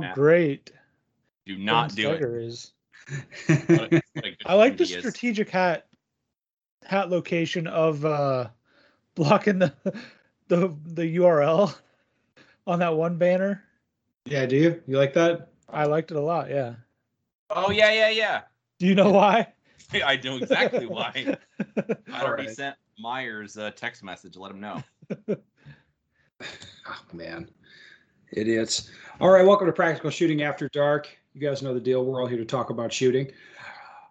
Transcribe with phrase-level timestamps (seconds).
[0.00, 0.14] Matt.
[0.14, 0.70] great
[1.46, 2.20] Do not do it.
[2.20, 2.72] Stoeger is.
[3.46, 4.98] What a- what a I like the he is.
[5.00, 5.86] strategic hat
[6.84, 8.48] hat location of uh
[9.14, 9.72] blocking the
[10.48, 11.74] the the URL
[12.66, 13.64] on that one banner.
[14.26, 14.82] yeah, do you?
[14.86, 15.48] You like that?
[15.70, 16.74] I liked it a lot, yeah.
[17.50, 18.42] Oh yeah, yeah, yeah.
[18.78, 19.52] Do you know why?
[20.04, 21.36] I know exactly why.
[22.12, 22.50] I already Alright.
[22.56, 24.36] sent Myers a text message.
[24.36, 24.82] Let him know.
[26.86, 27.48] Oh man,
[28.32, 28.90] idiots.
[29.20, 31.08] All right, welcome to Practical Shooting After Dark.
[31.34, 32.04] You guys know the deal.
[32.04, 33.30] We're all here to talk about shooting.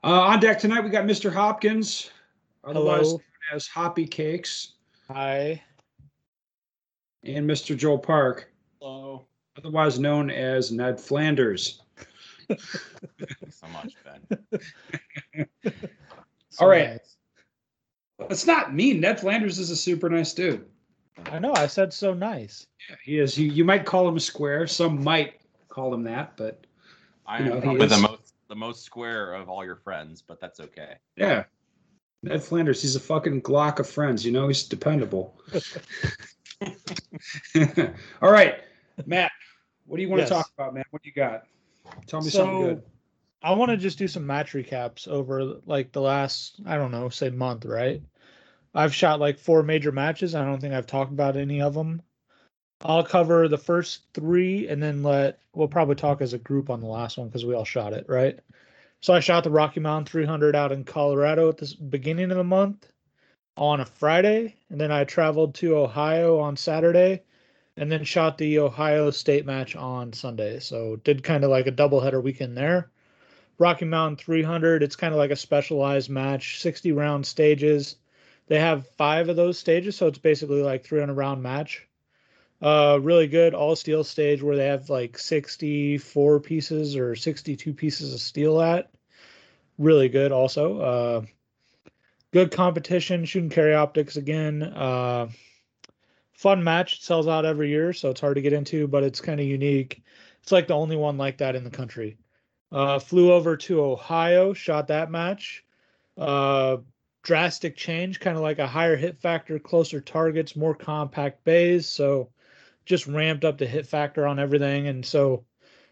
[0.03, 1.31] Uh, on deck tonight, we got Mr.
[1.33, 2.11] Hopkins,
[2.63, 3.11] otherwise Hello.
[3.11, 3.21] known
[3.55, 4.73] as Hoppy Cakes,
[5.09, 5.61] Hi.
[7.23, 7.75] and Mr.
[7.75, 9.25] Joel Park, Hello.
[9.57, 11.81] otherwise known as Ned Flanders.
[12.47, 15.47] Thanks so much, Ben.
[16.59, 16.99] All right.
[18.29, 19.01] It's not mean.
[19.01, 20.65] Ned Flanders is a super nice dude.
[21.31, 22.67] I know, I said so nice.
[22.89, 23.37] Yeah, he is.
[23.37, 24.67] You, you might call him square.
[24.67, 26.65] Some might call him that, but
[27.25, 30.39] I am know, he probably the most the most square of all your friends, but
[30.39, 30.95] that's okay.
[31.15, 31.43] yeah.
[32.23, 34.25] Ned Flanders, he's a fucking Glock of friends.
[34.25, 35.39] You know, he's dependable.
[38.21, 38.55] All right,
[39.05, 39.31] Matt,
[39.85, 40.29] what do you want Yes.
[40.29, 40.83] to talk about, man?
[40.89, 41.45] What do you got?
[42.07, 42.83] Tell me something So good.
[43.43, 47.09] I want to just do some match recaps over like the last, I don't know,
[47.09, 48.01] say month, right?
[48.77, 50.35] I've shot like four major matches.
[50.35, 52.03] I don't think I've talked about any of them.
[52.81, 56.79] I'll cover the first three and then let, we'll probably talk as a group on
[56.79, 58.39] the last one because we all shot it, right?
[59.01, 62.43] So I shot the Rocky Mountain 300 out in Colorado at the beginning of the
[62.43, 62.87] month
[63.57, 64.55] on a Friday.
[64.69, 67.23] And then I traveled to Ohio on Saturday
[67.77, 70.59] and then shot the Ohio State match on Sunday.
[70.59, 72.91] So did kind of like a doubleheader weekend there.
[73.57, 77.95] Rocky Mountain 300, it's kind of like a specialized match, 60 round stages.
[78.47, 81.87] They have five of those stages, so it's basically like 300 round match.
[82.61, 88.13] Uh, really good all steel stage where they have like 64 pieces or 62 pieces
[88.13, 88.89] of steel at.
[89.77, 90.79] Really good also.
[90.79, 91.21] Uh,
[92.31, 94.63] good competition, shooting carry optics again.
[94.63, 95.27] Uh,
[96.33, 96.95] fun match.
[96.95, 99.45] It sells out every year, so it's hard to get into, but it's kind of
[99.45, 100.03] unique.
[100.41, 102.17] It's like the only one like that in the country.
[102.71, 105.63] Uh, flew over to Ohio, shot that match.
[106.17, 106.77] Uh,
[107.27, 111.85] drastic change, kind of like a higher hit factor, closer targets, more compact bays.
[111.85, 112.29] So
[112.85, 114.87] just ramped up the hit factor on everything.
[114.87, 115.43] And so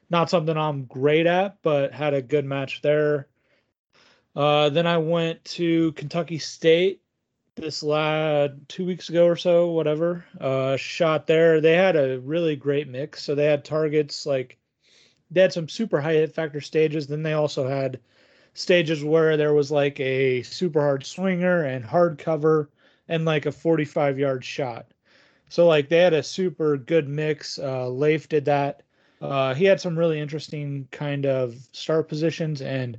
[0.10, 3.28] not something I'm great at, but had a good match there.
[4.34, 7.02] Uh, then I went to Kentucky State
[7.56, 10.24] this lad two weeks ago or so, whatever.
[10.40, 11.60] Uh, shot there.
[11.60, 13.24] They had a really great mix.
[13.24, 14.58] So they had targets like
[15.32, 17.08] they had some super high hit factor stages.
[17.08, 18.00] Then they also had
[18.56, 22.70] stages where there was like a super hard swinger and hard cover
[23.08, 24.88] and like a 45 yard shot.
[25.50, 27.60] So like they had a super good mix.
[27.60, 28.82] Uh, Leif did that.
[29.22, 32.98] Uh, he had some really interesting kind of start positions and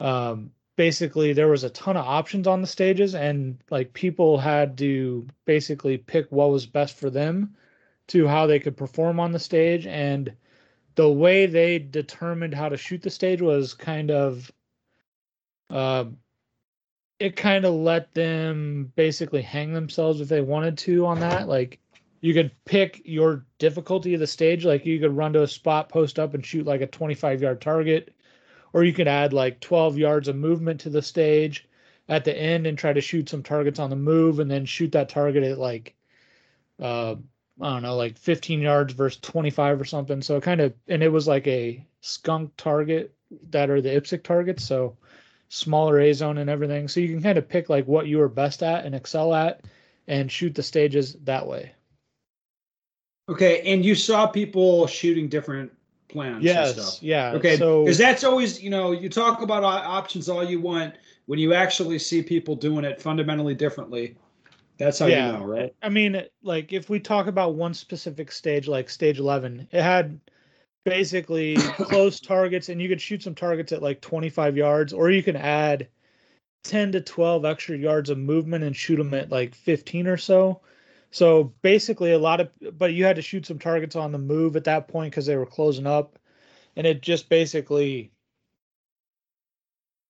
[0.00, 4.78] um, basically there was a ton of options on the stages and like people had
[4.78, 7.56] to basically pick what was best for them
[8.06, 10.32] to how they could perform on the stage and
[10.94, 14.50] the way they determined how to shoot the stage was kind of
[15.70, 16.04] uh,
[17.18, 21.78] it kind of let them basically hang themselves if they wanted to on that like
[22.20, 25.88] you could pick your difficulty of the stage like you could run to a spot
[25.88, 28.14] post up and shoot like a 25 yard target
[28.72, 31.68] or you could add like 12 yards of movement to the stage
[32.08, 34.92] at the end and try to shoot some targets on the move and then shoot
[34.92, 35.94] that target at like
[36.80, 37.16] uh
[37.60, 40.22] I don't know, like 15 yards versus 25 or something.
[40.22, 43.14] So kind of, and it was like a skunk target
[43.50, 44.64] that are the IPSC targets.
[44.64, 44.96] So
[45.48, 46.88] smaller A zone and everything.
[46.88, 49.62] So you can kind of pick like what you are best at and excel at
[50.06, 51.72] and shoot the stages that way.
[53.28, 55.70] Okay, and you saw people shooting different
[56.08, 56.72] plans and Yes.
[56.72, 57.02] stuff.
[57.02, 57.32] Yeah.
[57.32, 60.94] Okay, So because that's always, you know, you talk about options all you want.
[61.26, 64.16] When you actually see people doing it fundamentally differently,
[64.78, 65.32] that's how Yeah.
[65.32, 65.74] you know, right?
[65.82, 70.18] I mean, like if we talk about one specific stage, like stage 11, it had
[70.88, 75.22] basically close targets and you could shoot some targets at like 25 yards, or you
[75.22, 75.88] can add
[76.64, 80.60] 10 to 12 extra yards of movement and shoot them at like 15 or so.
[81.10, 84.56] So basically, a lot of, but you had to shoot some targets on the move
[84.56, 86.18] at that point because they were closing up.
[86.76, 88.12] And it just basically,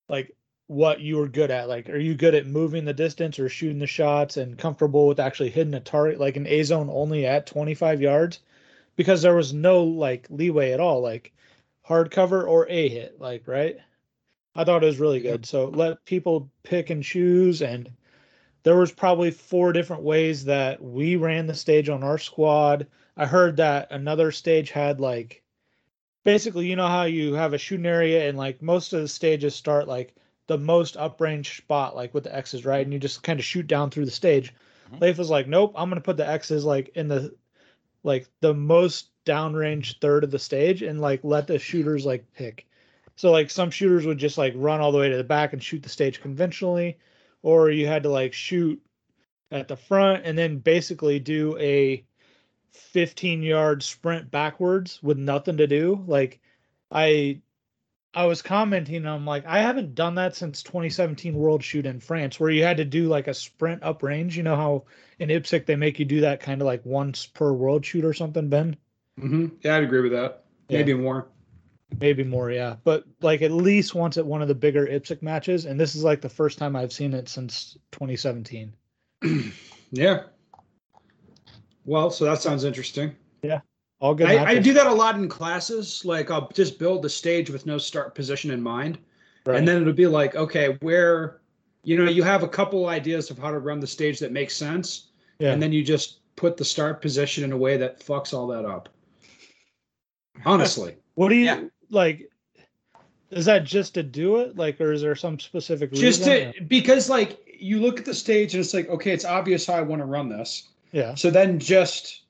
[0.08, 0.36] like,
[0.66, 1.68] what you were good at.
[1.68, 5.20] Like, are you good at moving the distance or shooting the shots and comfortable with
[5.20, 8.40] actually hitting a target, like an A zone only at 25 yards?
[8.98, 11.32] Because there was no like leeway at all, like
[11.82, 13.78] hard cover or A hit, like, right?
[14.56, 15.46] I thought it was really good.
[15.46, 17.62] So let people pick and choose.
[17.62, 17.88] And
[18.64, 22.88] there was probably four different ways that we ran the stage on our squad.
[23.16, 25.44] I heard that another stage had like
[26.24, 29.54] basically you know how you have a shooting area and like most of the stages
[29.54, 30.12] start like
[30.48, 32.84] the most uprange spot like with the X's, right?
[32.84, 34.52] And you just kind of shoot down through the stage.
[34.92, 35.00] Mhm.
[35.02, 37.32] Leif was like, Nope, I'm gonna put the X's like in the
[38.02, 42.66] like the most downrange third of the stage and like let the shooters like pick.
[43.16, 45.62] So like some shooters would just like run all the way to the back and
[45.62, 46.98] shoot the stage conventionally,
[47.42, 48.80] or you had to like shoot
[49.50, 52.04] at the front and then basically do a
[52.72, 56.04] 15 yard sprint backwards with nothing to do.
[56.06, 56.40] Like
[56.90, 57.40] I
[58.14, 62.40] I was commenting, I'm like, I haven't done that since 2017 World Shoot in France,
[62.40, 64.36] where you had to do like a sprint up range.
[64.36, 64.84] You know how
[65.18, 68.14] in IPSC they make you do that kind of like once per World Shoot or
[68.14, 68.76] something, Ben?
[69.20, 69.46] Mm-hmm.
[69.62, 70.44] Yeah, I'd agree with that.
[70.68, 70.78] Yeah.
[70.78, 71.28] Maybe more.
[72.00, 72.76] Maybe more, yeah.
[72.84, 76.02] But like at least once at one of the bigger IPSC matches, and this is
[76.02, 78.74] like the first time I've seen it since 2017.
[79.90, 80.22] yeah.
[81.84, 83.16] Well, so that sounds interesting.
[84.00, 84.28] All good.
[84.28, 86.04] I, I do that a lot in classes.
[86.04, 88.98] Like I'll just build the stage with no start position in mind.
[89.44, 89.56] Right.
[89.58, 91.40] And then it'll be like, okay, where
[91.84, 94.54] you know, you have a couple ideas of how to run the stage that makes
[94.54, 95.08] sense.
[95.38, 95.52] yeah.
[95.52, 98.64] And then you just put the start position in a way that fucks all that
[98.64, 98.88] up.
[100.44, 100.96] Honestly.
[101.14, 101.64] what do you Yeah.
[101.90, 102.30] like?
[103.30, 106.06] Is that just to do it, like, or is there some specific reason?
[106.06, 109.66] just to because like you look at the stage and it's like, okay, it's obvious
[109.66, 110.68] how I want to run this.
[110.92, 112.22] yeah, So then just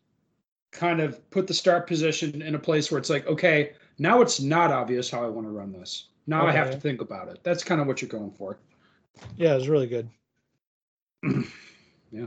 [0.79, 4.41] kind of put the start position in a place where it's like, okay, now it's
[4.41, 6.07] not obvious how I want to run this.
[6.29, 7.41] Now I have to think about it.
[7.43, 8.59] That's kind of what you're going for.
[9.37, 10.09] yeah, it's really good.
[12.11, 12.25] Yeah.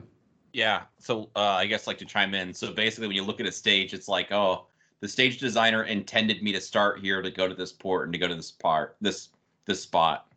[0.53, 0.81] Yeah.
[1.00, 2.53] So uh, I guess like to chime in.
[2.53, 4.68] So basically, when you look at a stage, it's like, oh,
[5.00, 8.19] the stage designer intended me to start here to go to this port and to
[8.19, 9.30] go to this part, this
[9.65, 10.27] this spot.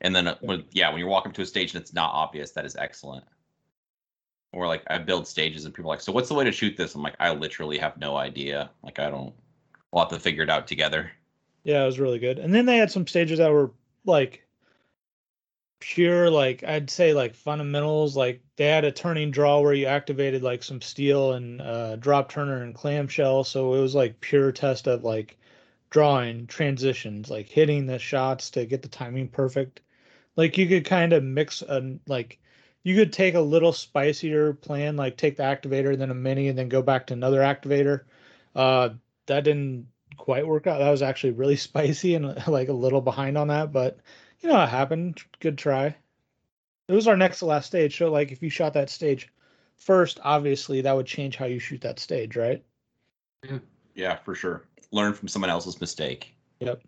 [0.00, 2.50] And then uh, when yeah, when you're walking to a stage and it's not obvious,
[2.50, 3.24] that is excellent.
[4.56, 6.78] Or like I build stages and people are like, so what's the way to shoot
[6.78, 6.94] this?
[6.94, 8.70] I'm like, I literally have no idea.
[8.82, 9.34] Like I don't.
[9.92, 11.12] We'll have to figure it out together.
[11.62, 12.38] Yeah, it was really good.
[12.38, 13.72] And then they had some stages that were
[14.06, 14.46] like
[15.78, 18.16] pure, like I'd say like fundamentals.
[18.16, 22.30] Like they had a turning draw where you activated like some steel and uh, drop
[22.30, 23.44] turner and clamshell.
[23.44, 25.36] So it was like pure test of like
[25.90, 29.82] drawing transitions, like hitting the shots to get the timing perfect.
[30.34, 32.38] Like you could kind of mix a like
[32.86, 36.56] you could take a little spicier plan, like take the activator, then a mini, and
[36.56, 38.02] then go back to another activator.
[38.54, 38.90] Uh,
[39.26, 40.78] that didn't quite work out.
[40.78, 43.98] That was actually really spicy and like a little behind on that, but
[44.38, 45.20] you know, it happened.
[45.40, 45.96] Good try.
[46.86, 47.98] It was our next to last stage.
[47.98, 49.32] So, like, if you shot that stage
[49.74, 52.62] first, obviously that would change how you shoot that stage, right?
[53.96, 54.62] Yeah, for sure.
[54.92, 56.36] Learn from someone else's mistake.
[56.60, 56.82] Yep.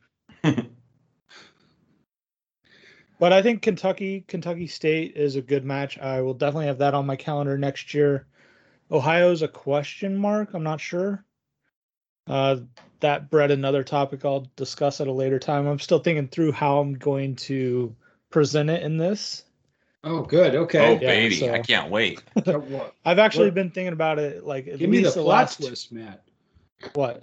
[3.18, 5.98] But I think Kentucky, Kentucky State is a good match.
[5.98, 8.26] I will definitely have that on my calendar next year.
[8.90, 10.54] Ohio's a question mark.
[10.54, 11.24] I'm not sure.
[12.26, 12.58] Uh,
[13.00, 15.66] that bred another topic I'll discuss at a later time.
[15.66, 17.94] I'm still thinking through how I'm going to
[18.30, 19.44] present it in this.
[20.04, 20.54] Oh, good.
[20.54, 20.92] Oh Okay.
[20.94, 22.22] Yeah, baby, so- I can't wait.
[23.04, 25.38] I've actually What- been thinking about it like at Give me the least the plot
[25.38, 26.22] last twist, Matt.
[26.94, 27.22] what?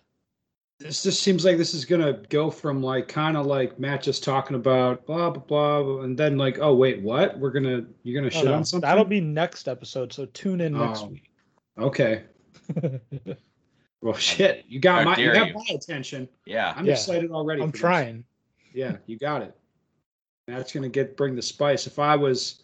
[0.80, 4.24] This just seems like this is gonna go from like kind of like Matt just
[4.26, 5.42] talking about blah blah
[5.82, 7.40] blah, and then like, oh wait, what?
[7.40, 8.82] We're gonna you're gonna Oh, shit no, on something?
[8.88, 11.08] That'll be next episode, so tune in next Oh.
[11.08, 11.32] week.
[11.80, 12.24] okay.
[14.02, 15.54] Well, shit, you got How my you got you.
[15.56, 16.30] my attention.
[16.46, 16.76] Yeah.
[16.78, 16.92] I'm Yeah.
[16.92, 17.64] excited already.
[17.64, 17.82] I'm for this.
[17.82, 18.24] trying.
[18.72, 19.56] Yeah, you got it.
[20.48, 21.88] That's gonna get bring the spice.
[21.88, 22.62] If I was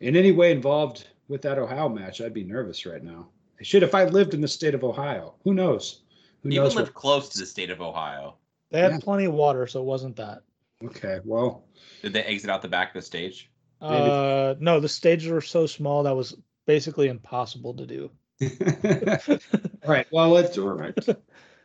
[0.00, 3.28] in any way involved with that Ohio match, I'd be nervous right now.
[3.60, 6.03] Shit, if I lived in the state of Ohio, who knows?
[6.44, 6.76] Who You even knows?
[6.76, 8.36] live What, close to the state of Ohio.
[8.70, 8.98] They had Yeah.
[8.98, 10.42] plenty of water, so it wasn't that.
[10.84, 11.64] okay, well,
[12.02, 13.50] Did they exit out the back of the stage?
[13.80, 16.36] Uh, no, the stages were so small that was
[16.66, 18.10] basically impossible to do.
[18.42, 18.48] all
[19.86, 20.06] right.
[20.10, 20.94] Well, let's all right.
[21.06, 21.16] We'll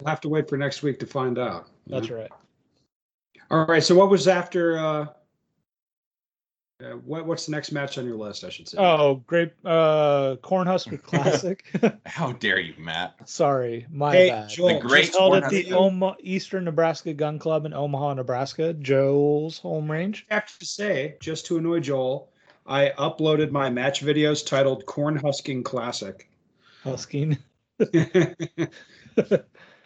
[0.07, 1.67] have to wait for next week to find out.
[1.87, 2.15] That's know?
[2.17, 2.31] right.
[3.51, 3.83] All right.
[3.83, 4.77] So, what was after?
[4.79, 5.07] Uh,
[6.83, 8.43] uh, what What's the next match on your list?
[8.43, 8.77] I should say.
[8.79, 9.51] Oh, great.
[9.65, 11.63] Uh, Cornhusker Classic.
[12.05, 13.15] How dare you, Matt?
[13.27, 14.49] Sorry, my Hey, bad.
[14.49, 18.13] Joel, The great just Held at the say- Oma- Eastern Nebraska Gun Club in Omaha,
[18.15, 18.73] Nebraska.
[18.73, 20.25] Joel's home range.
[20.31, 22.29] I have to say, just to annoy Joel,
[22.65, 26.29] I uploaded my match videos titled "Corn Husking Classic,"
[26.83, 27.37] Husking.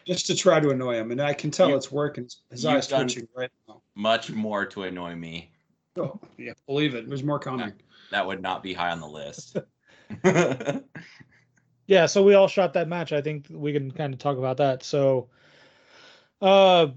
[0.05, 2.27] just to try to annoy him, and I can tell You- it's working.
[2.51, 3.81] His you've eyes twitching right now.
[3.95, 5.49] Much more to annoy me.
[5.97, 7.07] Oh, yeah, believe it.
[7.07, 7.73] There's more coming.
[8.11, 9.57] That would not be high on the list.
[11.87, 13.13] yeah, so we all shot that match.
[13.13, 14.83] I think we can kind of talk about that.
[14.83, 15.29] So,
[16.41, 16.87] uh,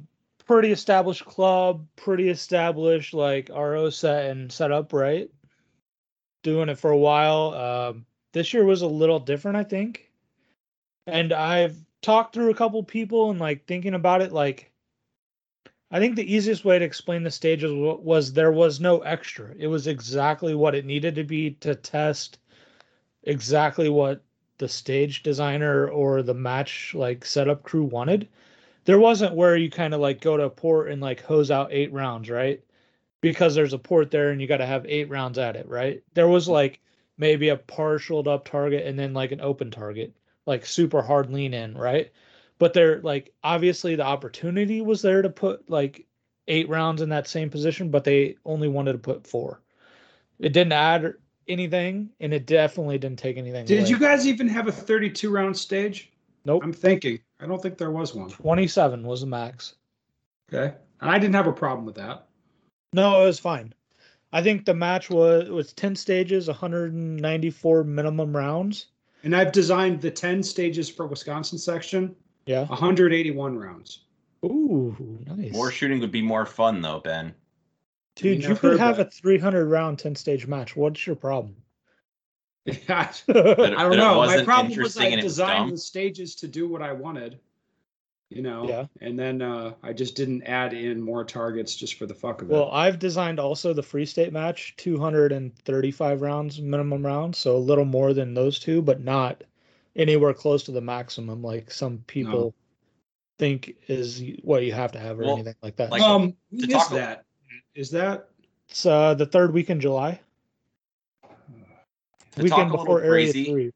[0.47, 5.29] pretty established club, pretty established like RO set and set up, right?
[6.43, 7.55] Doing it for a while.
[7.55, 10.11] Um, this year was a little different, I think.
[11.07, 14.71] And I've talked through a couple people and like thinking about it, like
[15.91, 19.55] I think the easiest way to explain the stages was there was no extra.
[19.57, 22.39] It was exactly what it needed to be to test
[23.23, 24.23] exactly what
[24.59, 28.29] the stage designer or the match like setup crew wanted.
[28.85, 31.73] There wasn't where you kind of like go to a port and like hose out
[31.73, 32.63] eight rounds, right?
[33.21, 36.03] Because there's a port there and you got to have eight rounds at it, right?
[36.15, 36.53] There was mm-hmm.
[36.53, 36.81] like
[37.19, 40.15] maybe a partialed up target and then like an open target,
[40.47, 42.11] like super hard lean in, right?
[42.59, 46.07] But there, like, obviously the opportunity was there to put like
[46.49, 49.61] eight rounds in that same position, but they only wanted to put four.
[50.39, 51.15] It didn't add
[51.49, 53.67] anything, and it definitely didn't take anything.
[53.67, 53.89] Did away.
[53.89, 56.13] you guys even have a 32 round stage?
[56.45, 56.63] Nope.
[56.63, 57.19] I'm thinking.
[57.41, 58.31] I don't think there was one.
[58.31, 59.75] 27 was the max.
[60.53, 60.75] Okay.
[61.01, 62.27] And I didn't have a problem with that.
[62.93, 63.75] No, it was fine.
[64.33, 68.87] I think the match was was 10 stages, 194 minimum rounds.
[69.23, 72.15] And I've designed the 10 stages for Wisconsin section,
[72.47, 72.65] Yeah.
[72.67, 74.01] 181 rounds.
[74.45, 75.53] Ooh, nice.
[75.53, 77.35] More shooting would be more fun though, Ben.
[78.15, 79.09] Dude, you could have that.
[79.09, 80.75] a 300 round 10 stage match.
[80.75, 81.57] What's your problem?
[82.65, 82.75] Yeah.
[83.29, 84.25] I don't know.
[84.25, 87.39] My problem was I and was designed the stages to do what I wanted,
[88.31, 88.67] you know.
[88.69, 88.87] Yeah.
[89.01, 92.51] And then uh, I just didn't add in more targets just for the fuck of
[92.51, 92.55] it.
[92.55, 97.85] Well, I've designed also the free state match, 235 rounds minimum round, so a little
[97.85, 99.45] more than those two, but not
[99.97, 102.55] anywhere close to the maximum like some people
[103.39, 105.91] think is y- what you have to have or Well, anything like that.
[105.91, 107.25] like- um, to when is talk a- that?
[107.75, 108.29] Is that
[108.69, 110.21] it's uh, the third week in July,
[111.23, 113.73] To weekend talk a before little Area crazy, Three.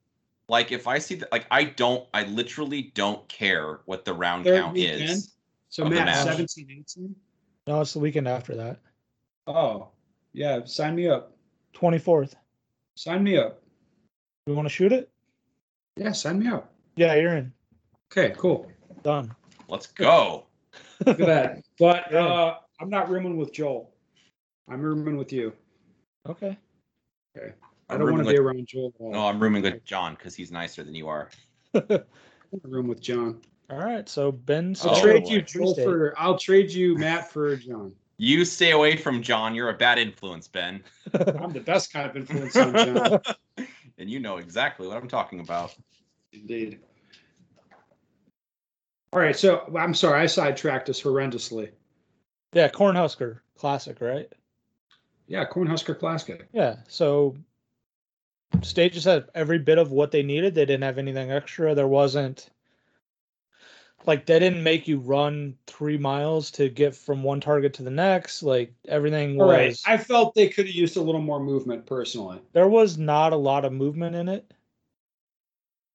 [0.49, 4.45] like if I see that, like I don't, I literally don't care what the round
[4.45, 5.03] Third count weekend?
[5.03, 5.35] is.
[5.69, 5.85] so?
[5.85, 7.15] Of the Matt, 17, 18?
[7.67, 8.79] No, it's the weekend after that,
[9.47, 9.89] Oh,
[10.33, 10.65] yeah.
[10.65, 11.33] Sign me up.
[11.75, 12.35] 24th.
[12.97, 13.63] Sign me up.
[14.47, 15.11] You want to shoot it?
[15.97, 16.73] Yeah, sign me up.
[16.97, 17.53] Yeah, you're in.
[18.13, 18.71] Okay, cool.
[19.03, 19.35] Done.
[19.69, 20.47] Let's go.
[21.07, 21.63] Look at that.
[21.79, 23.91] But uh, I'm not rooming with Joel.
[24.69, 25.55] I'm rooming with you.
[26.29, 26.59] Okay.
[27.39, 27.41] I
[27.89, 28.93] I'm don't want to be with- around Joel.
[29.01, 29.07] at.
[29.13, 31.31] No, I'm rooming with John because he's nicer than you are.
[31.75, 31.89] I want
[32.63, 33.41] to room with John.
[33.71, 34.07] All right.
[34.11, 35.31] So Ben, I'll Oh, trade boy.
[35.31, 36.15] you Joel Free for.
[36.19, 37.95] I'll trade you Matt for John.
[38.19, 39.55] You stay away from John.
[39.55, 40.83] You're a bad influence, Ben,
[41.15, 43.21] I'm the best kind of influence on John.
[44.01, 45.77] and you know exactly what I'm talking about.
[46.33, 46.81] Indeed.
[49.13, 51.71] All right, so I'm sorry, I sidetracked us horrendously.
[52.53, 54.33] yeah, Cornhusker Classic, right?
[55.27, 56.49] Yeah, Cornhusker Classic.
[56.53, 56.77] Yeah.
[56.89, 57.37] So
[58.63, 60.55] stages had every bit of what they needed.
[60.55, 61.75] They didn't have anything extra.
[61.75, 62.51] There wasn't
[64.07, 67.91] like they didn't make you run three miles to get from one target to the
[67.91, 68.43] next.
[68.43, 72.41] Like everything was right, I felt they could have used a little more movement personally.
[72.53, 74.53] there was not a lot of movement in it.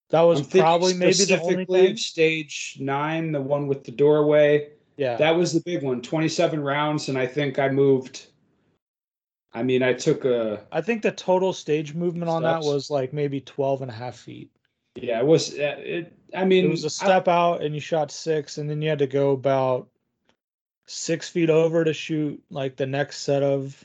[0.10, 1.98] That was probably maybe the only specifically thing.
[1.98, 4.70] stage nine, the one with the doorway.
[4.98, 5.18] Yeah.
[5.18, 6.02] That was the big one.
[6.02, 8.28] 27 rounds, and I think I moved.
[9.52, 10.62] I mean, I took a.
[10.72, 14.16] I think the total stage movement on that was like maybe 12 and a half
[14.16, 14.52] feet.
[14.96, 15.54] Yeah, it was.
[15.54, 16.14] uh, It.
[16.34, 19.00] I mean, It was a step out and you shot six, and then you had
[19.00, 19.88] to go about
[20.86, 23.84] six feet over to shoot like the next set of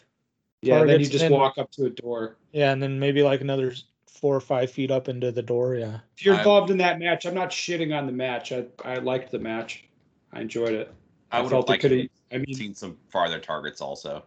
[0.62, 2.36] yeah, then you just then- walk up to a door.
[2.52, 3.72] yeah, and then maybe like another
[4.06, 5.74] four or five feet up into the door.
[5.76, 6.00] Yeah.
[6.16, 8.52] If you're I- involved in that match, I'm not shitting on the match.
[8.52, 9.84] I I liked the match.
[10.32, 10.92] I enjoyed it.
[11.32, 12.08] I would have felt they liked could to have.
[12.32, 14.24] I mean, seen some farther targets also.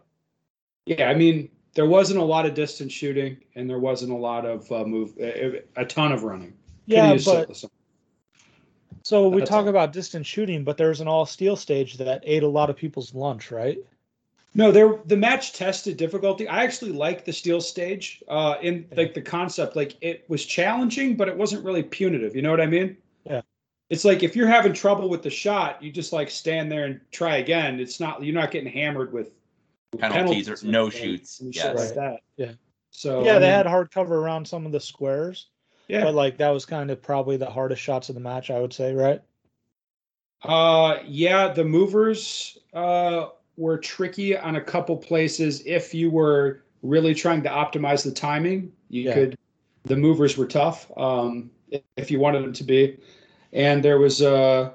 [0.86, 4.44] yeah, I mean, there wasn't a lot of distance shooting, and there wasn't a lot
[4.46, 6.52] of uh, move, a, a ton of running.
[6.88, 7.70] Coulda Yeah, but some-
[9.02, 9.68] so we That's talk all.
[9.68, 13.14] about distance shooting, but there's an all steel stage that ate a lot of people's
[13.14, 13.78] lunch, right?
[14.54, 16.46] No, there the match tested difficulty.
[16.48, 18.22] I actually like the steel stage.
[18.28, 18.96] Uh, in Yeah.
[18.98, 22.34] like the concept, like it was challenging, but it wasn't really punitive.
[22.36, 22.96] You know what I mean?
[23.26, 23.40] Yeah.
[23.90, 27.00] It's like if you're having trouble with the shot, you just like stand there and
[27.10, 27.80] try again.
[27.80, 29.32] It's not you're not getting hammered with,
[29.92, 31.76] with Penalties or no shoots, and yes.
[31.76, 32.20] like that.
[32.36, 32.52] Yeah.
[32.90, 35.48] So yeah, I they mean, had hard cover around some of the squares,
[35.88, 36.04] yeah.
[36.04, 38.72] but like that was kind of probably the hardest shots of the match, I would
[38.72, 39.20] say, right?
[40.42, 45.62] Uh, yeah, the movers uh, were tricky on a couple places.
[45.64, 49.14] If you were really trying to optimize the timing, you Yeah.
[49.14, 49.38] could.
[49.84, 50.90] The movers were tough.
[50.96, 51.50] Um,
[51.96, 52.98] if- you wanted them to be,
[53.52, 54.74] and there was a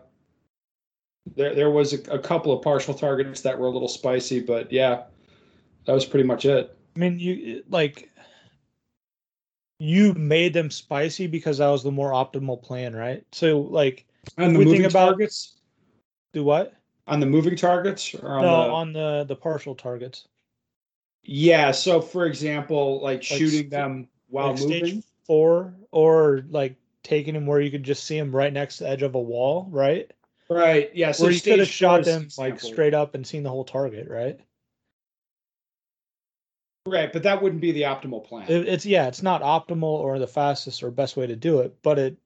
[1.35, 4.71] there there was a, a couple of partial targets that were a little spicy, but
[4.71, 5.03] yeah,
[5.85, 6.75] that was pretty much it.
[6.95, 8.09] I mean, you like
[9.79, 13.23] you made them spicy because that was the more optimal plan, right?
[13.31, 14.05] So like
[14.37, 15.55] On the we think moving about- targets,
[16.33, 16.73] do what?
[17.07, 20.27] on the moving targets, or on no, the, on the the partial targets.
[21.23, 21.71] yeah.
[21.71, 25.03] So for example, like, Like shooting st- them while like moving.
[25.25, 28.89] four or like taking him where you could just see him right next to the
[28.91, 30.11] edge of a wall, right?
[30.51, 30.91] Right.
[30.93, 31.11] Yeah.
[31.11, 34.39] So you could have shot them like straight up and seen the whole target, right?
[36.89, 38.49] Right, but that wouldn't be the optimal plan.
[38.49, 41.77] It, it's yeah, it's not optimal or the fastest or best way to do it,
[41.81, 42.17] but it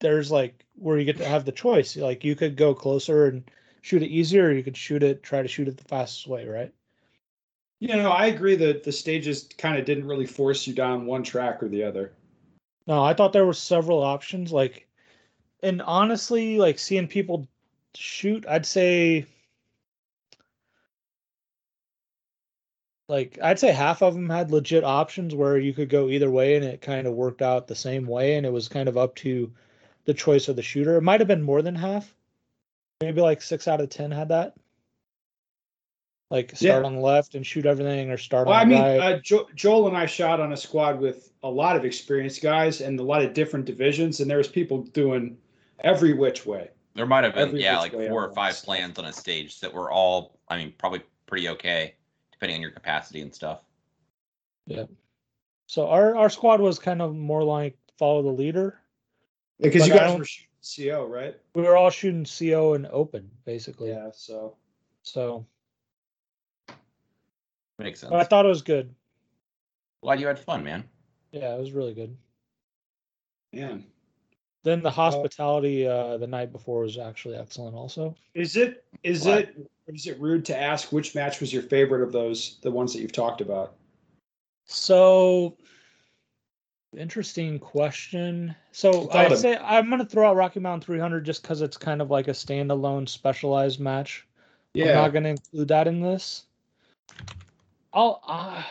[0.00, 1.96] there's like where you get to have the choice.
[1.96, 3.50] Like you could go closer and
[3.82, 6.46] shoot it easier, or you could shoot it, try to shoot it the fastest way,
[6.46, 6.72] right?
[7.80, 11.22] you know, I agree that the stages kind of didn't really force you down one
[11.22, 12.12] track or the other.
[12.86, 14.52] No, I thought there were several options.
[14.52, 14.88] Like,
[15.62, 17.46] and honestly, like seeing people
[17.94, 19.26] shoot, I'd say,
[23.08, 26.56] like, I'd say half of them had legit options where you could go either way,
[26.56, 29.14] and it kind of worked out the same way, and it was kind of up
[29.16, 29.50] to
[30.04, 30.96] the choice of the shooter.
[30.96, 32.14] It might have been more than half,
[33.00, 34.54] maybe like six out of ten had that.
[36.30, 36.86] Like start Yeah.
[36.86, 39.14] on the left and shoot everything, or start Well, on the mean, right.
[39.14, 42.82] uh, jo- Joel and I shot on a squad with a lot of experienced guys
[42.82, 45.38] and a lot of different divisions, and there was people doing
[45.80, 46.68] every which way.
[46.94, 49.72] There might have been, Every yeah, like four or five plans on a stage that
[49.72, 51.94] were all, I mean, probably pretty okay,
[52.38, 53.64] depending on your capacity and stuff.
[54.66, 54.84] Yeah.
[55.66, 58.78] So our our squad was kind of more like follow the leader.
[59.60, 60.46] Because But you I guys don't- were shooting
[60.92, 61.36] CO, right?
[61.54, 63.90] we were all shooting CO and open basically.
[63.90, 64.10] Yeah.
[64.12, 64.56] So
[65.02, 65.46] So
[67.78, 68.10] Makes sense.
[68.10, 68.94] but I thought it was good.
[70.02, 70.88] Glad you had fun, man.
[71.32, 72.16] Yeah, it was really good.
[73.52, 73.84] man,
[74.62, 78.14] Then the hospitality uh the night before was actually excellent also.
[78.34, 79.38] is it is What?
[79.40, 82.92] it is it rude to ask which match was your favorite of those the ones
[82.92, 83.74] that you've talked about?
[84.66, 85.56] So
[86.96, 88.54] interesting question.
[88.72, 92.02] So I'd of- say I'm gonna throw out Rocky Mountain 300 just because it's kind
[92.02, 94.26] of like a standalone specialized match.
[94.74, 94.90] Yeah.
[94.90, 96.44] I'm not gonna include that in this.
[97.92, 98.62] I'll uh,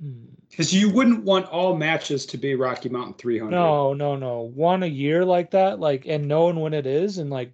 [0.00, 0.24] hmm.
[0.50, 3.50] because you wouldn't want all matches to be Rocky Mountain 300.
[3.50, 4.40] No, no, no.
[4.40, 7.52] One a year like that, like and knowing when it is and like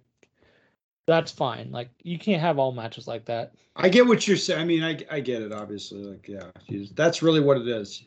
[1.05, 1.71] that's fine.
[1.71, 3.53] Like you can't have all matches like that.
[3.75, 4.61] I get what you're saying.
[4.61, 5.51] I mean, I I get it.
[5.51, 8.03] Obviously, like yeah, geez, that's really what it is.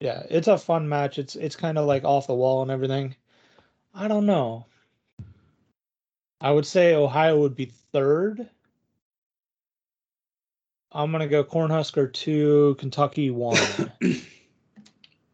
[0.00, 1.18] Yeah, it's a fun match.
[1.18, 3.14] It's it's kind of like off the wall and everything.
[3.94, 4.66] I don't know.
[6.40, 8.48] I would say Ohio would be third.
[10.92, 13.58] I'm gonna go Cornhusker two, Kentucky one.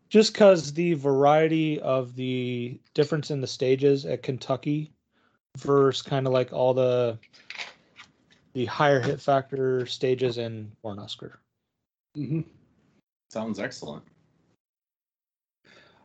[0.09, 4.93] Just because the variety of the difference in the stages at Kentucky
[5.59, 7.19] versus kind of like all the
[8.53, 11.35] the higher hit factor stages in Cornhusker.
[12.15, 12.41] hmm
[13.31, 14.03] Sounds excellent.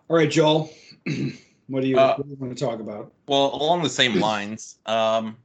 [0.08, 0.70] All right, Joel.
[1.68, 3.12] what do you Uh, what do you want to talk about?
[3.28, 5.36] Well, along the same lines, um,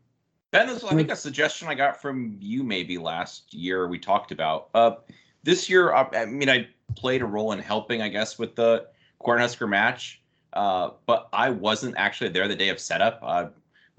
[0.50, 3.98] Ben, this was, I think, a suggestion I got from you maybe last year we
[3.98, 4.68] talked about.
[4.74, 4.96] Uh,
[5.42, 8.88] this year, I, I mean, I played a role in helping, I guess, with the
[9.24, 10.20] Cornhusker match,
[10.52, 13.20] uh, but I wasn't actually there the day of setup.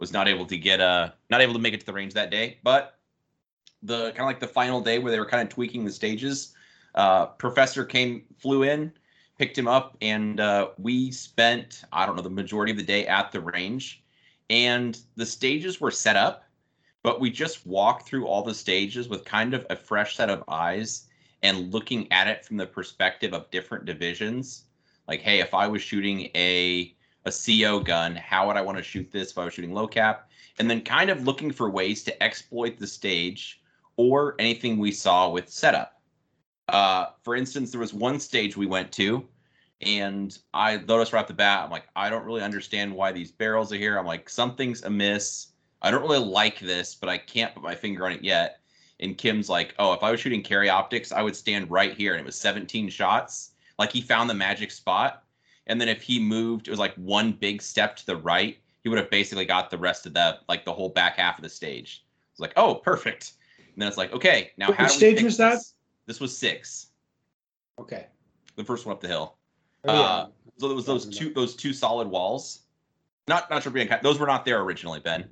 [0.01, 2.31] Was not able to get uh, not able to make it to the range that
[2.31, 2.97] day, but
[3.83, 6.55] the kind of like the final day where they were kind of tweaking the stages.
[6.95, 8.91] Uh, professor came, flew in,
[9.37, 13.05] picked him up, and uh, we spent I don't know the majority of the day
[13.05, 14.03] at the range,
[14.49, 16.45] and the stages were set up,
[17.03, 20.43] but we just walked through all the stages with kind of a fresh set of
[20.47, 21.05] eyes
[21.43, 24.63] and looking at it from the perspective of different divisions.
[25.07, 28.83] Like, hey, if I was shooting a a CO gun, how would I want to
[28.83, 30.29] shoot this if I was shooting low cap?
[30.59, 33.61] And then kind of looking for ways to exploit the stage
[33.97, 36.01] or anything we saw with setup.
[36.67, 39.27] Uh, for instance, there was one stage we went to,
[39.81, 43.31] and I noticed right off the bat, I'm like, I don't really understand why these
[43.31, 43.97] barrels are here.
[43.97, 45.47] I'm like, something's amiss.
[45.81, 48.59] I don't really like this, but I can't put my finger on it yet.
[48.99, 52.13] And Kim's like, oh, if I was shooting carry optics, I would stand right here.
[52.13, 53.51] And it was 17 shots.
[53.79, 55.23] Like he found the magic spot.
[55.67, 58.89] And then if he moved, it was like one big step to the right, he
[58.89, 61.49] would have basically got the rest of the like the whole back half of the
[61.49, 62.03] stage.
[62.31, 63.33] It's like, oh, perfect.
[63.57, 65.53] And then it's like, okay, now Which how do we stage was that?
[65.53, 65.73] This?
[66.07, 66.87] this was six,
[67.79, 68.07] Okay.
[68.55, 69.37] the first one up the hill.
[69.85, 70.01] Oh, yeah.
[70.01, 72.61] Uh, So it was those two those two solid walls.
[73.27, 74.01] Not not sure being kind.
[74.03, 75.25] Those were not there originally, Ben.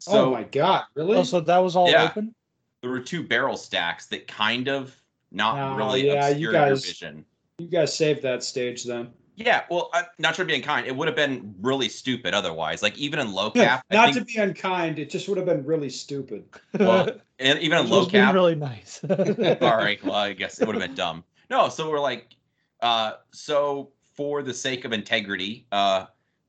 [0.00, 0.84] So oh my God!
[0.94, 1.16] Really?
[1.16, 2.04] Oh, so that was all Yeah.
[2.04, 2.34] open?
[2.80, 4.94] there were two barrel stacks that kind of
[5.32, 7.24] not Oh, really yeah, you guys- your vision.
[7.58, 9.10] You guys saved that stage then.
[9.36, 10.86] Yeah, well, i not sure being kind.
[10.86, 12.82] It would have been really stupid otherwise.
[12.82, 15.36] Like even in low Yeah, cap, I not think, to be unkind, it just would
[15.38, 16.44] have been really stupid.
[16.78, 19.00] Well, and even in It low was being cap, really nice.
[19.60, 19.98] Sorry.
[20.02, 21.22] Well, I guess it would have been dumb.
[21.50, 22.34] No, so we're like,
[22.80, 26.06] uh, so for the sake of integrity, uh,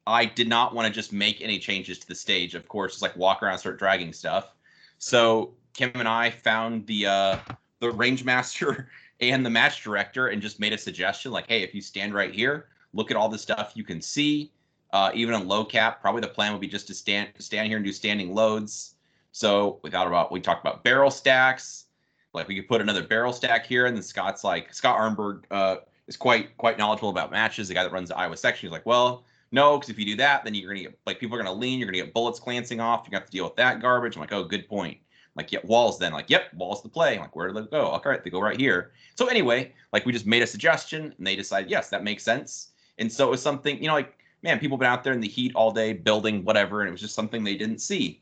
[0.07, 2.55] I did not want to just make any changes to the stage.
[2.55, 4.55] Of course, just like walk around, start dragging stuff.
[4.97, 7.37] So Kim and I found the uh,
[7.79, 8.89] the range master
[9.21, 12.33] and the match director and just made a suggestion like, hey, if you stand right
[12.33, 14.51] here, look at all the stuff you can see.
[14.91, 17.77] Uh, even on low cap, probably the plan would be just to stand stand here
[17.77, 18.95] and do standing loads.
[19.31, 21.85] So we thought about we talked about barrel stacks.
[22.33, 25.77] Like we could put another barrel stack here, and then Scott's like Scott Arnberg uh,
[26.07, 27.67] is quite quite knowledgeable about matches.
[27.67, 30.15] The guy that runs the Iowa section, he's like, well, no, because if you do
[30.17, 31.79] that, then you're gonna get like people are gonna lean.
[31.79, 33.07] You're gonna get bullets glancing off.
[33.09, 34.15] You have to deal with that garbage.
[34.15, 34.97] I'm like, oh, good point.
[35.39, 35.97] Like, yeah, walls.
[35.97, 37.15] Then like, yep, walls to play.
[37.15, 37.87] I'm like, where do they go?
[37.87, 38.91] All right, they go right here.
[39.15, 42.71] So anyway, like we just made a suggestion, and they decided, yes, that makes sense.
[42.97, 45.27] And so it was something, you know, like man, people been out there in the
[45.27, 48.21] heat all day building whatever, and it was just something they didn't see.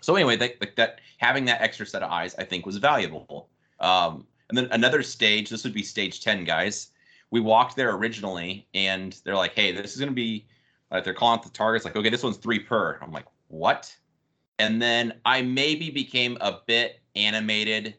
[0.00, 3.48] So anyway, like that having that extra set of eyes, I think, was valuable.
[3.80, 6.90] Um, and then another stage, this would be stage ten, guys.
[7.30, 10.46] We walked there originally, and they're like, "Hey, this is going to be,"
[10.90, 13.94] like they're calling out the targets, like, "Okay, this one's three per." I'm like, "What?"
[14.60, 17.94] And then I maybe became a bit animated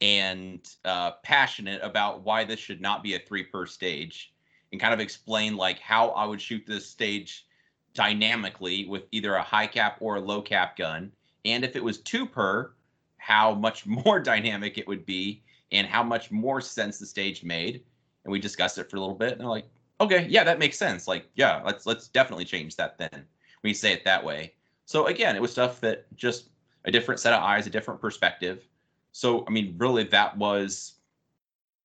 [0.00, 4.32] and uh, passionate about why this should not be a three per stage
[4.72, 7.46] and kind of explain like how I would shoot this stage
[7.92, 11.12] dynamically with either a high cap or a low cap gun.
[11.44, 12.72] And if it was two per,
[13.18, 17.84] how much more dynamic it would be and how much more sense the stage made.
[18.24, 19.32] And we discussed it for a little bit.
[19.32, 19.68] And they're like,
[20.00, 21.06] okay, yeah, that makes sense.
[21.06, 23.26] Like, yeah, let's let's definitely change that then.
[23.62, 24.54] We say it that way.
[24.86, 26.48] So again, it was stuff that just
[26.84, 28.66] a different set of eyes, a different perspective.
[29.12, 30.94] So I mean, really, that was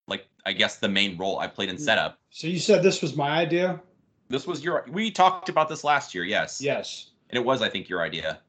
[0.07, 1.81] like I guess the main role I played in Mm.
[1.81, 2.19] setup.
[2.29, 3.81] So you said this was my idea?
[4.29, 4.85] This was your.
[4.91, 6.61] We talked about this last year, yes.
[6.61, 7.07] Yes.
[7.29, 8.39] And it was, I think, your idea.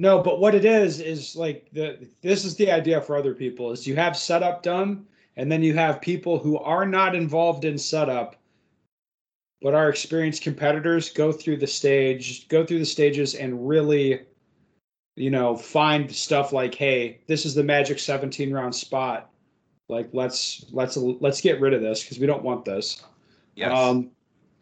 [0.00, 3.72] No, but what it is is like the this is the idea for other people
[3.72, 7.76] is you have setup done and then you have people who are not involved in
[7.78, 8.36] setup
[9.60, 14.20] but our experienced competitors go through the stage, go through the stages and really
[15.16, 19.30] you know, find stuff like hey, this is the magic 17 round spot.
[19.88, 23.02] Like let's let's let's get rid of this because we don't want this.
[23.56, 23.72] Yes.
[23.76, 24.10] Um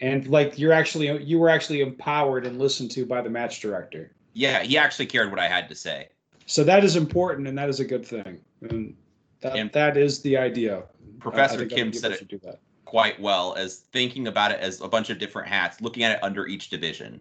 [0.00, 4.12] and like you're actually you were actually empowered and listened to by the match director.
[4.32, 6.08] yeah, he actually cared what I had to say.
[6.46, 8.94] So that is important, and that is a good thing, and
[9.40, 10.84] that And- that is the idea.
[11.18, 12.60] Professor Kim said it do that.
[12.86, 16.24] Quite well as thinking about it as a bunch of different hats, looking at it
[16.24, 17.20] under each division.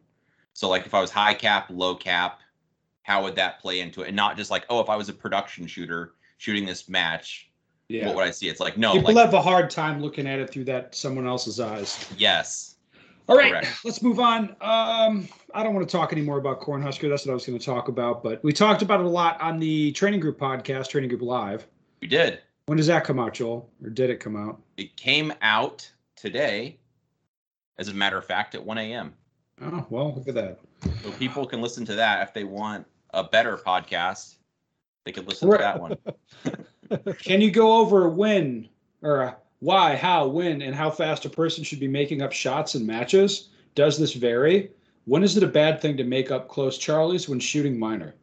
[0.54, 2.40] So, like, if I was high cap, low cap,
[3.04, 4.08] how would that play into it?
[4.08, 7.50] And not just like, oh, if I was a production shooter shooting this match,
[7.90, 8.48] Yeah, what would I see?
[8.48, 11.28] It's like, no, people like, have a hard time looking at it through that someone
[11.28, 12.10] else's eyes.
[12.18, 12.72] yes.
[13.28, 13.80] All right, Correct.
[13.84, 14.56] let's move on.
[14.62, 17.10] Um, I don't want to talk anymore about Cornhusker.
[17.10, 19.42] That's what I was going to talk about, but we talked about it a lot
[19.42, 21.66] on the Training Group podcast, Training Group Live.
[22.02, 22.40] We did.
[22.68, 23.70] When does that come out, Joel?
[23.84, 24.60] Or did it come out?
[24.78, 26.78] It came out today,
[27.78, 29.14] as a matter of fact, at 1 a.m.
[29.62, 30.60] Oh, well, look at that.
[31.04, 34.36] So people can listen to that if they want a better podcast.
[35.06, 35.58] They could listen Right.
[35.58, 37.16] to that one.
[37.20, 38.68] Can you go over when
[39.04, 42.86] or why, how, when, and how fast a person should be making up shots and
[42.86, 43.50] matches?
[43.76, 44.72] Does this vary?
[45.06, 48.16] When is it a bad thing to make up close Charlies when shooting minor?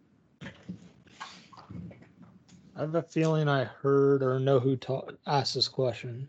[2.77, 6.29] I have a feeling I heard or know who ta- asked this question.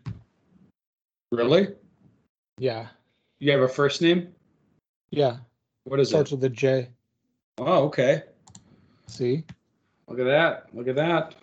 [1.32, 1.70] Really?
[2.58, 2.88] Yeah,
[3.40, 4.34] You have a first name?
[5.10, 5.38] yeah.
[5.86, 6.36] What is Starts it?
[6.38, 6.90] Starts with a J.
[7.58, 8.24] Oh, okay.
[9.08, 9.44] See,
[10.08, 10.68] Look at that.
[10.74, 11.36] Look at that.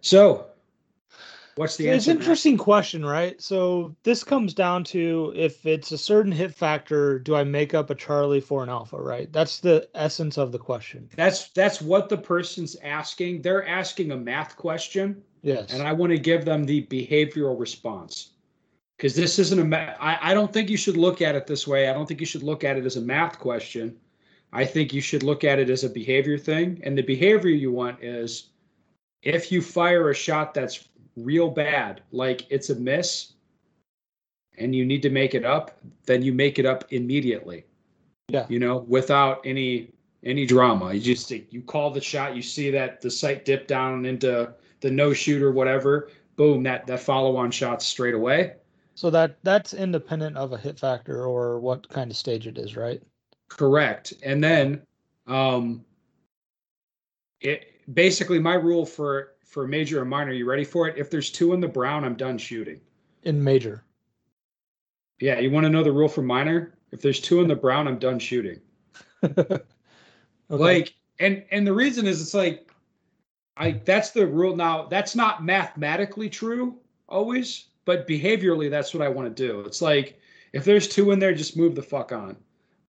[0.00, 0.46] So,
[1.60, 3.40] what's the it's an interesting question, right?
[3.40, 7.90] So this comes down to if it's a certain hit factor, do I make up
[7.90, 8.96] a Charlie for an alpha?
[8.96, 9.30] Right.
[9.30, 11.10] That's the essence of the question.
[11.16, 13.42] That's that's what the person's asking.
[13.42, 15.22] They're asking a math question.
[15.42, 15.72] Yes.
[15.72, 18.30] and I want to give them the behavioral response
[18.96, 21.90] because this isn't a I, I don't think you should look at it this way.
[21.90, 23.96] I don't think you should look at it as a math question.
[24.52, 26.80] I think you should look at it as a behavior thing.
[26.84, 28.48] And the behavior you want is
[29.22, 33.32] if you fire a shot that's real bad, like it's a miss,
[34.58, 37.64] and you need to make it up, then you make it up immediately.
[38.28, 38.46] Yeah.
[38.48, 39.92] You know, without any
[40.22, 40.92] any drama.
[40.92, 44.90] You just you call the shot, you see that the sight dip down into the
[44.90, 48.54] no shooter, whatever, boom, that that follow on shot straight away.
[48.94, 52.76] so that that's independent of a hit factor or what kind of stage it is,
[52.76, 53.02] right?
[53.48, 54.12] Correct.
[54.22, 54.82] And then
[55.26, 55.84] um
[57.40, 60.96] it basically my rule for for major or minor, you ready for it?
[60.96, 62.80] If there's two in the brown, I'm done shooting.
[63.24, 63.84] In major.
[65.18, 66.74] Yeah, you want to know the rule for minor?
[66.92, 68.60] If there's two in the brown, I'm done shooting.
[70.50, 70.64] Okay.
[70.64, 72.72] Like and and the reason is it's like
[73.56, 74.86] I that's the rule now.
[74.86, 79.60] That's not mathematically true always, but behaviorally that's what I want to do.
[79.60, 80.18] It's like
[80.52, 82.36] if there's two in there, just move the fuck on.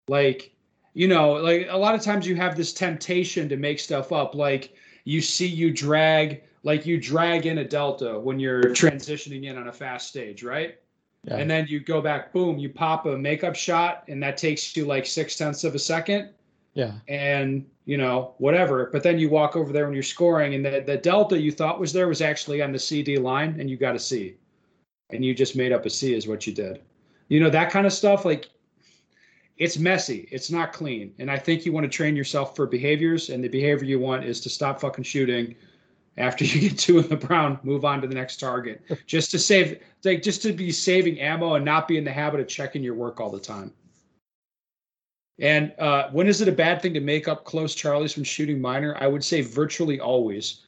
[0.07, 0.51] Like,
[0.93, 4.33] you know, like a lot of times you have this temptation to make stuff up.
[4.33, 9.57] Like you see you drag like you drag in a delta when you're transitioning in
[9.57, 10.77] on a fast stage, right?
[11.23, 11.35] Yeah.
[11.35, 14.85] and then you go back, boom, you pop a makeup shot, and that takes you
[14.85, 16.29] like six tenths of a second,
[16.73, 16.93] yeah.
[17.07, 18.89] and you know whatever.
[18.91, 21.79] But then you walk over there when you're scoring, and the the delta you thought
[21.79, 24.35] was there was actually on the CD line, and you got a C,
[25.11, 26.81] and you just made up a C is what you did.
[27.27, 28.49] You know that kind of stuff, like
[29.57, 33.29] it's messy, it's not clean, and I think you want to train yourself for behaviors,
[33.29, 35.55] and the behavior you want is to stop fucking shooting
[36.17, 39.39] after you get two in the brown, move on to the next target, just to
[39.39, 42.83] save, like just to be saving ammo and not be in the habit of checking
[42.83, 43.71] your work all the time.
[45.39, 48.61] And uh, when is it a bad thing to make up close Charlies from shooting
[48.61, 48.95] minor?
[48.99, 50.61] I would say virtually always.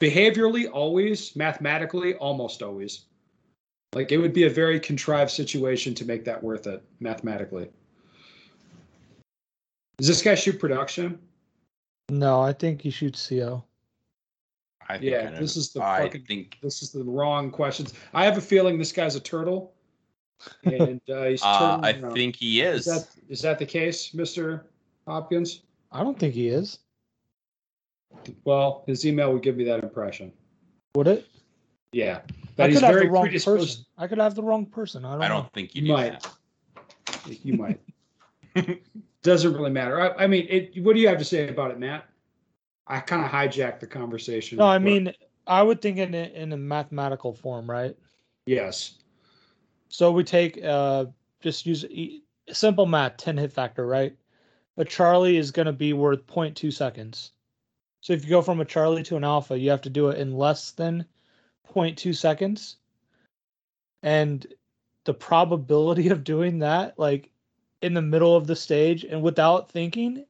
[0.00, 1.36] Behaviorally, always.
[1.36, 3.04] Mathematically, almost always.
[3.92, 7.68] Like it would be a very contrived situation to make that worth it mathematically.
[9.98, 11.18] Does this guy shoot production?
[12.08, 13.64] No, I think he shoots CO.
[14.90, 17.94] I think Yeah, I this is the I fucking- think This is the wrong questions.
[18.14, 19.72] I have a feeling this guy's a turtle,
[20.64, 22.14] and uh, he's uh, I around.
[22.14, 22.86] think he Is is.
[22.86, 24.66] that is that the case, Mister
[25.06, 25.62] Hopkins?
[25.92, 26.78] I don't think he is.
[28.44, 30.32] Well, his email would give me that impression.
[30.94, 31.26] Would it?
[31.92, 33.68] Yeah, I that he's could have very the wrong predisposed.
[33.78, 33.84] person.
[33.98, 35.04] I could have the wrong person.
[35.04, 36.20] I don't, I don't think you You might.
[36.22, 37.44] that.
[37.44, 37.80] You might.
[39.22, 40.00] Doesn't really matter.
[40.00, 42.06] I, I mean, it, what do you have to say about it, Matt?
[42.90, 44.58] I kind of hijacked the conversation.
[44.58, 45.14] No, I mean,
[45.46, 47.96] I would think in a, in a mathematical form, right?
[48.46, 48.94] yes.
[49.88, 51.06] So we take uh
[51.40, 54.16] just use e- simple math, 10 hit factor, right?
[54.76, 57.32] A Charlie is going to be worth 0.2 seconds.
[58.00, 60.18] So if you go from a Charlie to an alpha, you have to do it
[60.18, 61.04] in less than
[61.72, 62.76] 0.2 seconds.
[64.02, 64.46] And
[65.04, 67.30] the probability of doing that, like
[67.82, 70.24] in the middle of the stage and without thinking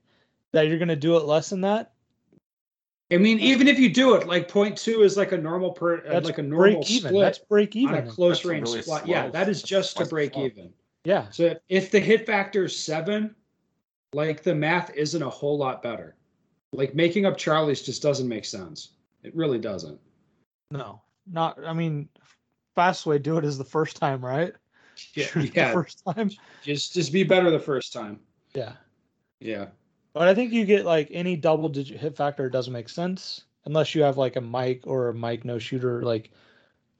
[0.52, 1.92] that you're going to do it less than that,
[3.12, 5.98] I mean, even if you do it, like point two is like a normal per,
[5.98, 7.18] uh, that's like a normal break even.
[7.18, 8.10] That's break even on a even.
[8.10, 9.06] close That's range really split.
[9.06, 10.46] Yeah, that is just to break slow.
[10.46, 10.72] even.
[11.04, 11.28] Yeah.
[11.30, 13.34] So if, if the hit factor is seven,
[14.12, 16.16] like the math isn't a whole lot better.
[16.72, 18.90] Like making up Charlie's just doesn't make sense.
[19.24, 19.98] It really doesn't.
[20.70, 22.08] No, not, I mean,
[22.76, 24.52] fast way to do it is the first time, right?
[25.14, 25.68] Yeah, yeah.
[25.68, 26.30] The first time.
[26.62, 28.20] Just just be better the first time.
[28.54, 28.74] Yeah.
[29.40, 29.66] Yeah.
[30.12, 33.44] But I think you get like any double digit hit factor it doesn't make sense
[33.64, 36.30] unless you have like a Mike or a Mike no shooter like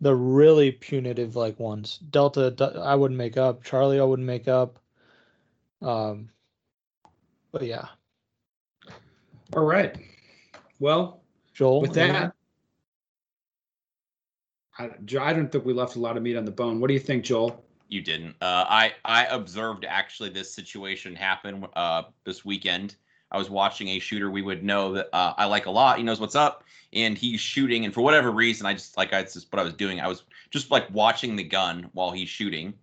[0.01, 1.99] the really punitive like ones.
[2.11, 3.65] Delta I wouldn't make up.
[3.65, 4.79] Charlie I wouldn't make up.
[5.83, 6.31] Um
[7.53, 7.89] but yeah,
[9.55, 9.97] All right.
[10.79, 11.21] Well,
[11.53, 11.81] Joel.
[11.81, 12.33] with that,
[14.79, 16.81] I, I don't think we left a lot of meat on the bone.
[16.81, 17.65] What do you think, Joel?
[17.91, 18.37] You didn't.
[18.41, 22.95] Uh, I I observed actually this situation happen uh, this weekend.
[23.33, 25.99] I was watching a shooter we would know that uh, I like a lot.
[25.99, 27.85] He knows what's up, and he's shooting.
[27.85, 30.01] And for whatever reason, I just like I just what I was doing.
[30.01, 32.75] I was just like watching the gun while he's shooting,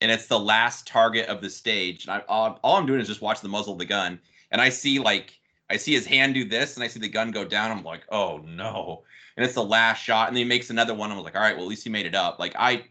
[0.00, 2.06] and it's the last target of the stage.
[2.06, 4.18] And I all, all I'm doing is just watch the muzzle of the gun,
[4.52, 5.38] and I see like
[5.68, 7.70] I see his hand do this, and I see the gun go down.
[7.70, 9.02] I'm like, oh no!
[9.36, 11.12] And it's the last shot, and then he makes another one.
[11.12, 12.38] I'm like, all right, well at least he made it up.
[12.38, 12.84] Like I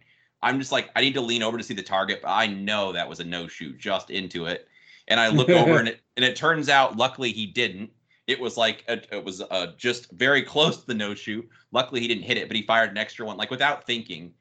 [0.45, 2.91] I'm just like, I need to lean over to see the target, but I know
[2.91, 4.67] that was a no shoot just into it.
[5.07, 7.89] And I look over and it and it turns out, luckily he didn't.
[8.27, 11.49] It was like a, it was uh, just very close to the no shoot.
[11.71, 14.33] Luckily he didn't hit it, but he fired an extra one like without thinking.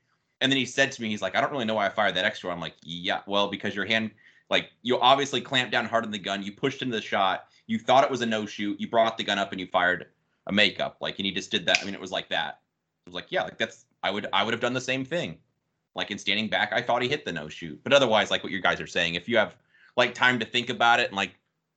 [0.43, 2.15] And then he said to me, he's like, I don't really know why I fired
[2.17, 2.59] that extra one.
[2.59, 4.11] I'm like, yeah, well, because your hand,
[4.51, 6.43] like you obviously clamped down hard on the gun.
[6.43, 7.47] You pushed into the shot.
[7.67, 8.79] You thought it was a no shoot.
[8.79, 10.09] You brought the gun up and you fired
[10.49, 10.99] a makeup.
[11.01, 11.79] Like, and he just did that.
[11.81, 12.61] I mean, it was like that.
[13.07, 15.39] I was like, yeah, like that's I would I would have done the same thing.
[15.95, 17.81] Like in standing back, I thought he hit the no shoot.
[17.85, 19.57] But otherwise, like what you guys are saying, if you have
[19.97, 21.35] like time to think about it and like,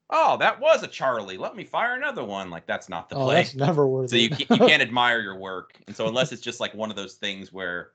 [0.10, 1.38] oh, that was a Charlie.
[1.38, 2.50] Let me fire another one.
[2.50, 3.36] Like that's not the Oh, play.
[3.36, 4.22] that's never worth So it.
[4.22, 5.78] you can't, you can't admire your work.
[5.86, 7.92] And so unless it's just like one of those things where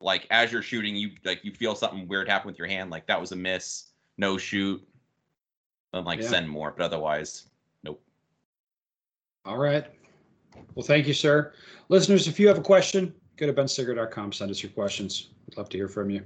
[0.00, 3.06] like as you're shooting, you like you feel something weird happen with your hand, like
[3.06, 3.84] that was a miss,
[4.18, 4.86] no shoot.
[5.94, 6.28] Then like Yeah.
[6.28, 6.74] send more.
[6.76, 7.46] But otherwise,
[7.82, 8.02] nope.
[9.46, 9.86] All right.
[10.74, 11.54] Well, thank you, sir.
[11.88, 14.32] Listeners, if you have a question, go to benstoeger.com.
[14.32, 15.28] Send us your questions.
[15.48, 16.22] We'd love to hear from you.